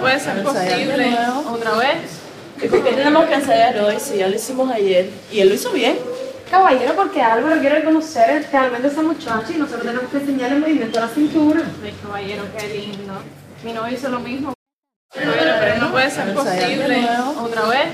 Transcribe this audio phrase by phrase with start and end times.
[0.00, 1.16] no puede ser posible.
[1.50, 1.98] ¿Otra vez?
[2.62, 5.10] ¿Y por qué tenemos que ensayar hoy si ya lo hicimos ayer?
[5.30, 5.98] Y él lo hizo bien.
[6.50, 10.62] Caballero, porque Álvaro quiere reconocer realmente a esa muchacha y nosotros tenemos que enseñarle el
[10.62, 11.60] movimiento de la cintura.
[11.84, 13.14] Ay, caballero, qué lindo.
[13.62, 14.52] Mi novio hizo lo mismo.
[15.14, 17.08] Caballero, pero no puede ser posible.
[17.40, 17.88] ¿Otra vez?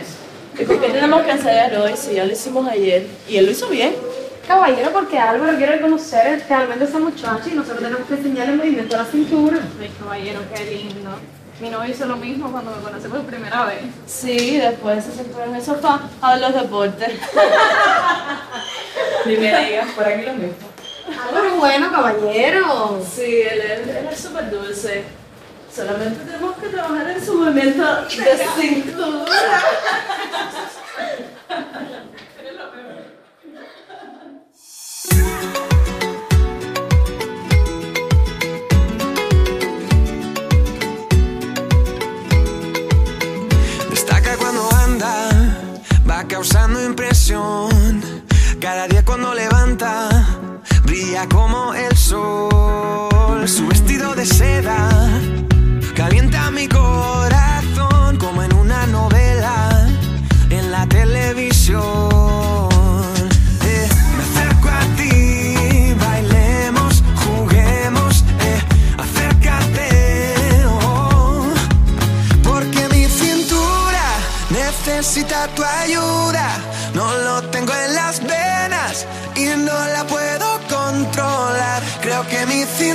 [0.58, 3.06] ¿Y por qué tenemos que ensayar hoy si ya lo hicimos ayer?
[3.28, 3.94] Y él lo hizo bien.
[4.48, 8.58] Caballero, porque Álvaro quiere reconocer realmente a esa muchacha y nosotros tenemos que enseñarle el
[8.58, 9.58] movimiento de la cintura.
[9.80, 11.10] Ay, caballero, qué lindo.
[11.60, 13.80] Mi novio hizo lo mismo cuando me conocí por primera vez.
[14.06, 17.12] Sí, después se sentó en el sofá a ver los deportes.
[19.24, 20.54] Ni me digas, por aquí lo mismo.
[21.28, 23.02] Álvaro es bueno, caballero.
[23.14, 25.04] Sí, él, es- él es súper dulce.
[25.74, 29.32] Solamente tenemos que trabajar en su movimiento de cintura.
[46.36, 47.70] Causando impresión.
[48.60, 50.15] Cada día cuando levanta,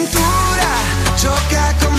[0.01, 0.69] cintura
[1.15, 1.90] choca con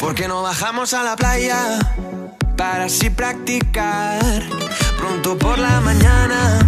[0.00, 1.78] Porque no bajamos a la playa
[2.56, 4.42] para así practicar
[4.98, 6.58] pronto por la mañana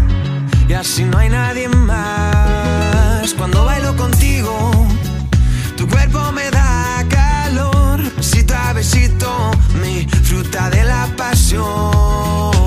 [0.69, 3.34] y así no hay nadie más.
[3.34, 4.71] Cuando bailo contigo,
[5.77, 9.50] tu cuerpo me da calor, besito a besito,
[9.83, 12.58] mi fruta de la pasión.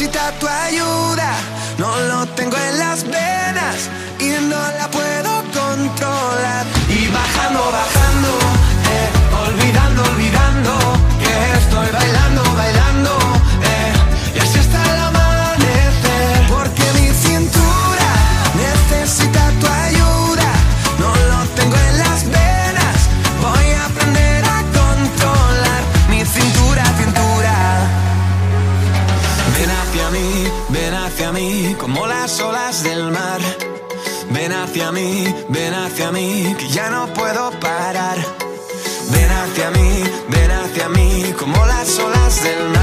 [0.00, 1.30] Necesita tu ayuda.
[1.78, 6.66] No lo tengo en las venas y no la puedo controlar.
[6.88, 8.39] Y bajando, bajando,
[34.90, 38.18] hacia mí, ven hacia mí, que ya no puedo parar.
[39.10, 42.79] Ven hacia mí, ven hacia mí, como las olas del mar.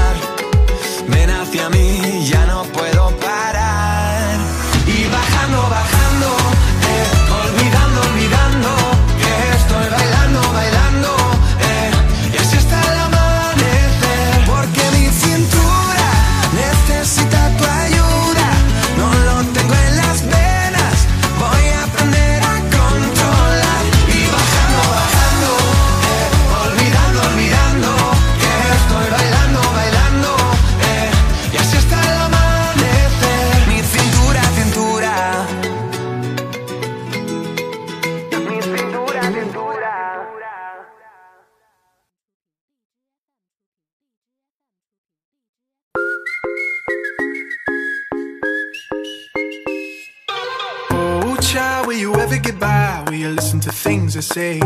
[54.18, 54.58] To say?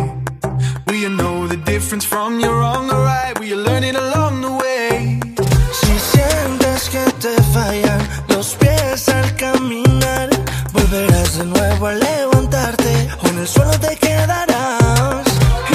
[0.86, 3.38] Will you know the difference from your wrong or right?
[3.38, 5.20] Will you learn it along the way?
[5.80, 10.30] Si sientes que te fallan los pies al caminar,
[10.72, 15.26] volverás de nuevo a levantarte o en el suelo te quedarás.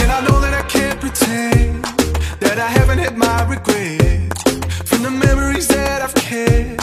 [0.02, 1.84] And I know that I can't pretend
[2.40, 4.42] that I haven't had my regrets.
[4.90, 6.82] From the memories that I've kept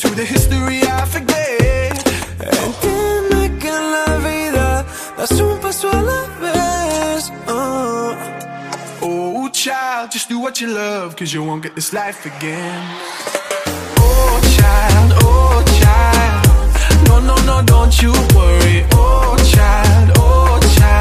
[0.00, 1.41] to the history I forget.
[10.42, 12.82] What you love, cause you won't get this life again.
[13.96, 17.08] Oh, child, oh, child.
[17.08, 18.84] No, no, no, don't you worry.
[18.92, 20.91] Oh, child, oh, child.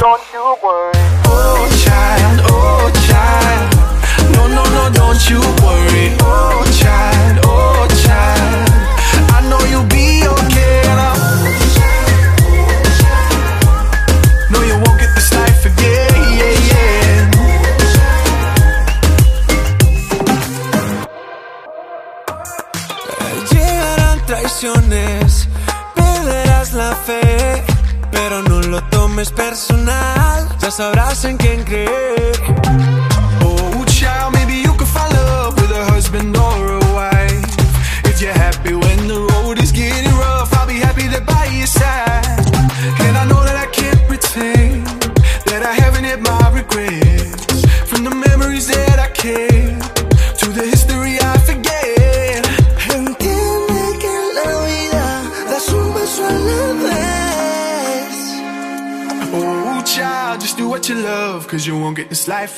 [0.00, 0.99] Don't you worry.
[30.80, 32.09] Sabrás en quién creer.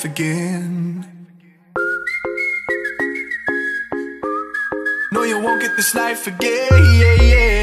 [0.03, 1.27] Life again.
[5.13, 6.69] No, you won't get this life again.
[6.71, 7.62] No,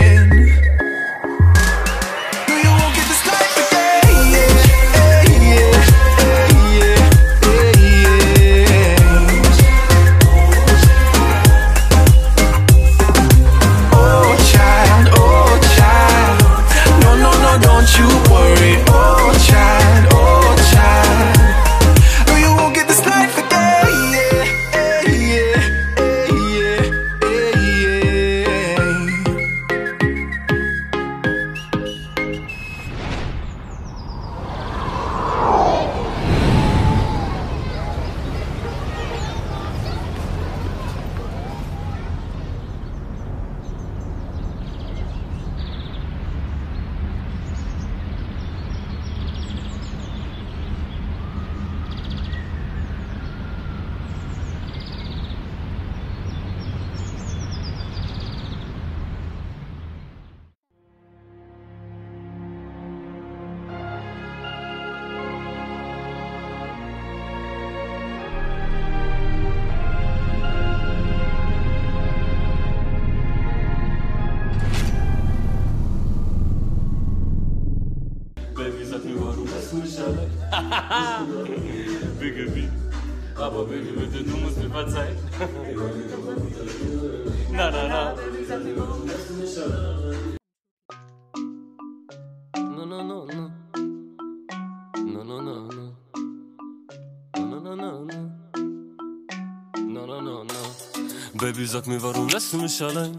[101.70, 103.16] sag mir, warum lässt du mich allein?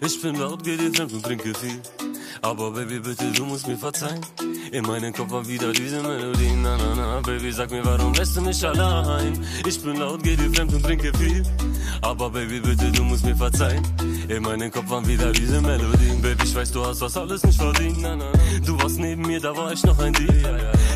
[0.00, 1.80] Ich bin laut, geh dir fremd und trinke viel.
[2.42, 4.20] Aber Baby, bitte, du musst mir verzeihen.
[4.74, 6.50] In meinem Kopf war wieder diese Melodie.
[6.60, 9.38] Na, na, na, Baby, sag mir, warum lässt du mich allein?
[9.64, 11.44] Ich bin laut, geh dir fremd und trinke viel.
[12.02, 13.84] Aber Baby, bitte, du musst mir verzeihen.
[14.28, 16.20] In meinem Kopf waren wieder diese Melodien.
[16.20, 17.98] Baby, ich weiß, du hast das alles nicht verdient.
[18.00, 18.32] Na, na.
[18.66, 20.44] Du warst neben mir, da war ich noch ein Dieb.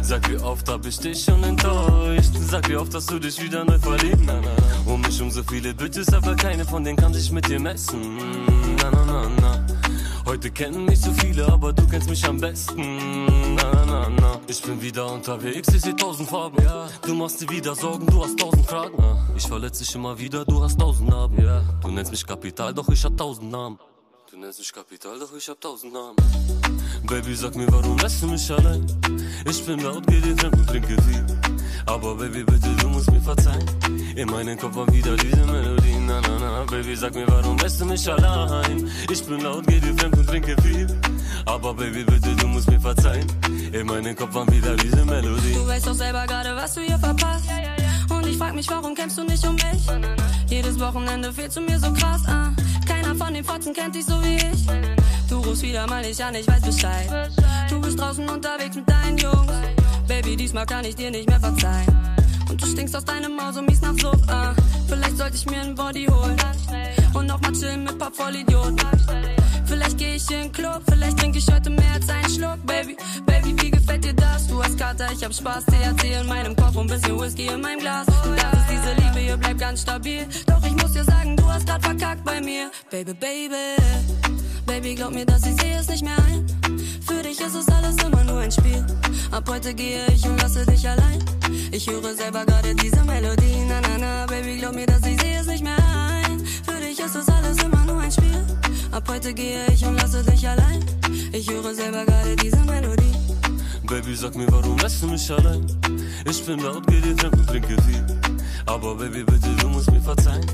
[0.02, 2.32] Sag, wie oft hab ich dich schon enttäuscht.
[2.50, 4.22] Sag, wie oft hast du dich wieder neu verliebt.
[4.26, 4.92] Na, na.
[4.92, 8.18] Um mich um so viele Bitches, aber keine von denen kann sich mit dir messen.
[8.82, 9.47] Na, na, na, na.
[10.28, 13.24] Heute kennen mich so viele, aber du kennst mich am besten.
[13.54, 14.40] Na, na, na.
[14.46, 16.62] Ich bin wieder unterwegs, ich seh tausend Farben.
[16.62, 16.86] Ja.
[17.00, 19.02] Du machst dir wieder Sorgen, du hast tausend Fragen.
[19.34, 21.42] Ich verletze dich immer wieder, du hast tausend Narben.
[21.42, 21.62] Ja.
[21.80, 23.78] Du nennst mich Kapital, doch ich hab tausend Namen.
[24.40, 26.14] Nennst mich Kapital, doch ich hab tausend Namen.
[27.08, 28.86] Baby, sag mir, warum lässt du mich allein?
[29.50, 31.26] Ich bin laut, geh dir fremd und trinke viel.
[31.86, 33.66] Aber Baby, bitte, du musst mir verzeihen.
[34.14, 35.96] In meinem Kopf war wieder diese Melodie.
[36.06, 38.88] Na, na, na, Baby, sag mir, warum lässt du mich allein?
[39.10, 40.86] Ich bin laut, geh dir fremd und trinke viel.
[41.44, 43.26] Aber Baby, bitte, du musst mir verzeihen.
[43.72, 45.54] In meinem Kopf war wieder diese Melodie.
[45.54, 47.48] Du weißt doch selber gerade, was du hier verpasst.
[48.08, 49.86] Und ich frag mich, warum kämpfst du nicht um mich?
[50.48, 52.52] Jedes Wochenende fehlst du mir so krass, ah.
[53.08, 54.66] Keiner von den Fotzen kennt dich so wie ich.
[55.30, 57.30] Du rufst wieder mal nicht an, ich weiß Bescheid.
[57.70, 59.50] Du bist draußen unterwegs mit deinen Jungs.
[60.06, 61.86] Baby, diesmal kann ich dir nicht mehr verzeihen.
[62.50, 64.54] Und du stinkst aus deinem Maus so mies nach Sucht, ah.
[64.88, 66.36] Vielleicht sollte ich mir ein Body holen.
[67.14, 68.76] Und noch mal chillen mit paar Vollidioten.
[69.64, 72.94] Vielleicht geh ich in den Club, vielleicht trinke ich heute mehr als einen Schluck, Baby.
[73.24, 74.46] Baby, wie gefällt dir das?
[74.46, 77.80] Du hast Kater, ich hab Spaß, THC in meinem Kopf und bisschen Whisky in meinem
[77.80, 78.06] Glas.
[78.24, 80.26] Und das ist diese Liebe, hier bleibt ganz stabil.
[80.46, 82.70] Doch ich muss dir sagen, du hast grad verkackt bei mir.
[82.90, 83.76] Baby, Baby,
[84.66, 86.46] Baby, glaub mir, dass ich sehe es nicht mehr ein.
[87.06, 88.84] Für dich ist es alles immer nur ein Spiel.
[89.30, 91.24] Ab heute gehe ich und lasse dich allein.
[91.72, 93.64] Ich höre selber gerade diese Melodie.
[93.68, 96.44] Na, na, na, Baby, glaub mir, dass ich sehe es nicht mehr ein.
[96.66, 98.44] Für dich ist es alles immer nur ein Spiel.
[98.92, 100.84] Ab heute gehe ich und lasse dich allein.
[101.32, 103.08] Ich höre selber gerade diese Melodie.
[103.88, 105.64] Baby, sag mir, warum lässt du mich allein?
[106.28, 108.04] Ich bin laut, geh dir fremd und trinke viel.
[108.66, 110.44] Aber Baby, bitte, du musst mir verzeihen.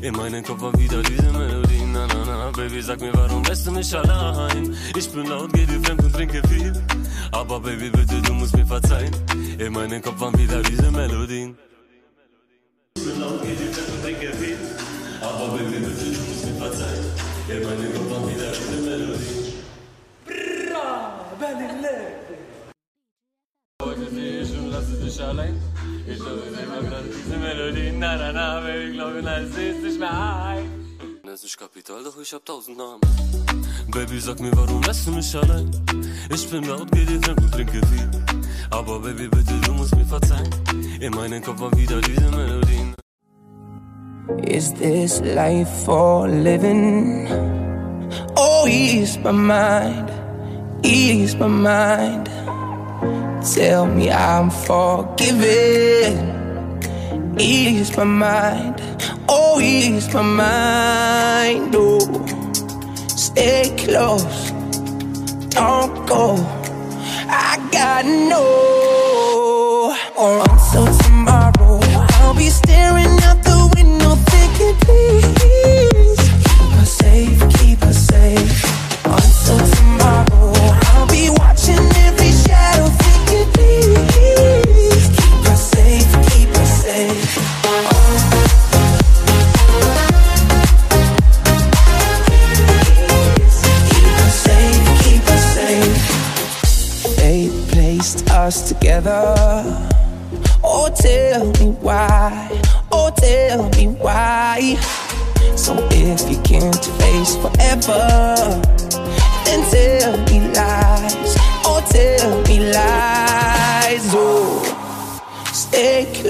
[0.00, 1.82] In meinem Kopf war wieder diese Melodie.
[1.92, 4.76] Na, na, na, Baby, sag mir, warum lässt du mich allein?
[4.96, 6.72] Ich bin laut, geh dir fremd und trinke viel.
[7.32, 9.12] Aber Baby, bitte, du musst mir verzeihen.
[9.58, 11.58] In meinem Kopf waren wieder diese Melodien.
[12.96, 14.58] Ich bin laut, geh dir fremd und trinke viel.
[15.20, 17.04] Aber Baby, bitte, du musst mir verzeihen.
[17.48, 19.44] In meinem Kopf waren wieder diese Melodien.
[23.96, 25.54] Heute sehe ich und lasse dich allein.
[26.04, 27.92] Ich höre selber gerade diese Melodie.
[27.96, 30.68] Na, na, na, Baby, glaube, na, es ist nicht mehr ein.
[31.24, 33.00] Das ist Kapital, doch ich hab tausend Namen.
[33.92, 35.70] Baby, sag mir, warum lässt du mich allein?
[36.28, 38.10] Ich bin laut, geh dir fremd und trinke viel.
[38.70, 40.50] Aber Baby, bitte, du musst mir verzeihen.
[41.00, 42.94] In meinem Kopf waren wieder diese Melodien.
[44.44, 47.28] Is this life for living?
[48.34, 50.10] Oh, ease my mind,
[50.82, 52.28] ease my mind.
[53.52, 56.16] Tell me I'm forgiven.
[57.38, 58.80] Ease my mind,
[59.28, 61.74] oh, ease my mind.
[61.76, 62.00] Oh,
[63.08, 64.50] stay close,
[65.50, 66.36] don't go.
[67.28, 69.94] I gotta know.
[70.16, 71.80] Or until tomorrow,
[72.14, 75.43] I'll be staring out the window thinking, please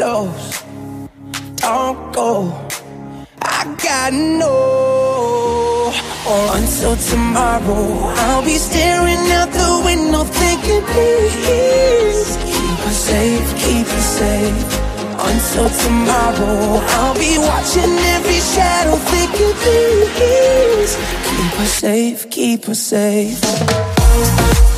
[0.05, 0.63] close.
[1.65, 2.31] Don't go.
[3.41, 5.93] I gotta know.
[6.57, 7.85] Until tomorrow,
[8.25, 14.61] I'll be staring out the window thinking, please keep us safe, keep us safe.
[15.31, 16.59] Until tomorrow,
[16.97, 20.93] I'll be watching every shadow thinking, please
[21.29, 24.74] keep us safe, keep us safe.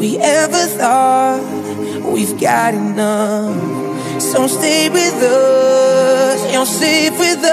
[0.00, 1.42] We ever thought
[2.10, 3.54] we've got enough?
[4.20, 7.50] So stay with us, you're safe with us.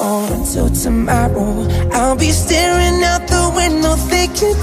[0.00, 4.56] Or until tomorrow, I'll be staring out the window thinking,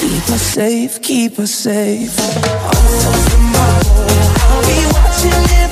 [0.00, 2.14] keep us safe, keep us safe.
[2.18, 4.06] Until tomorrow,
[4.44, 5.69] I'll be watching every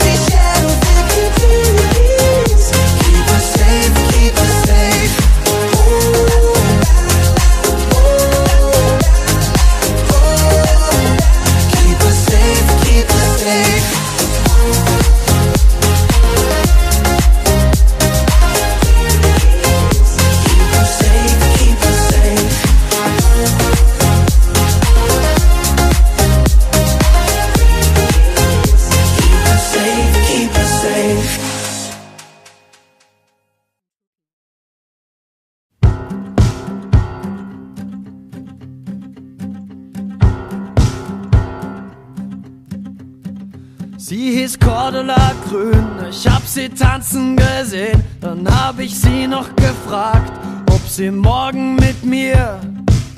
[45.48, 48.02] Grün, ich hab sie tanzen gesehen.
[48.20, 50.32] Dann hab ich sie noch gefragt,
[50.70, 52.60] ob sie morgen mit mir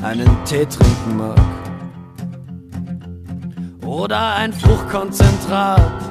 [0.02, 1.38] einen Tee trinken mag.
[3.84, 6.10] Oder ein Fruchtkonzentrat.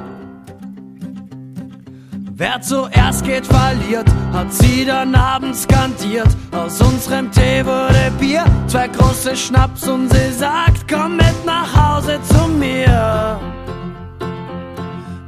[2.40, 6.30] Wer zuerst geht, verliert, hat sie dann abends skandiert.
[6.52, 12.18] Aus unserem Tee wurde Bier, zwei große Schnaps und sie sagt, komm mit nach Hause
[12.30, 13.59] zu mir.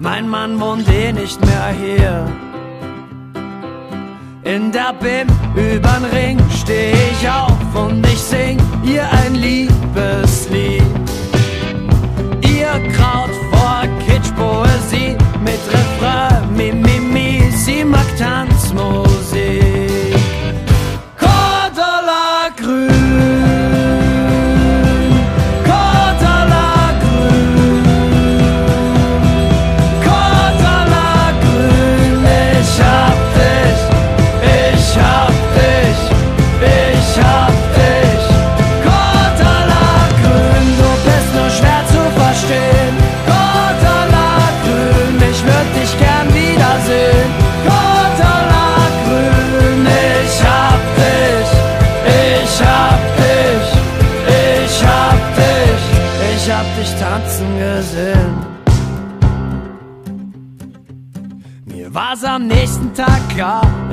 [0.02, 2.28] Mein Mann wohnt eh nicht mehr hier.
[4.44, 9.71] In der BIM übern Ring steh ich auf und ich sing ihr ein Liebeslied.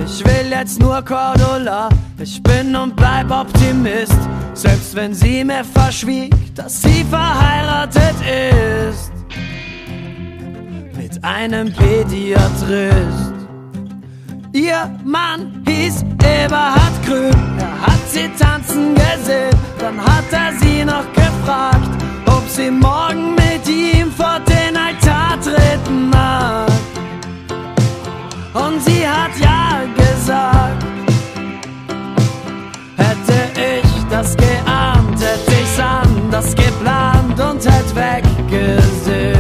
[0.09, 1.89] Ich will jetzt nur Cordula.
[2.19, 4.19] Ich bin und bleib Optimist,
[4.55, 8.15] selbst wenn sie mir verschwieg, dass sie verheiratet
[8.91, 9.13] ist.
[10.97, 13.35] Mit einem Pädiatrist.
[14.53, 21.05] Ihr Mann hieß Eberhard Grün, er hat sie tanzen gesehen, dann hat er sie noch
[21.13, 21.91] gefragt,
[22.27, 26.68] ob sie morgen mit ihm vor den Altar treten mag.
[28.67, 30.85] Und sie hat ja gesagt.
[32.97, 39.38] Hätte ich das geahnt, hätte ich's anders geplant und hätt weggesehen.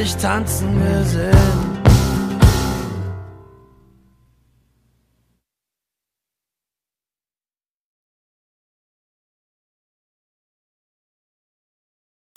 [0.00, 1.39] Dich tanzen gesehen.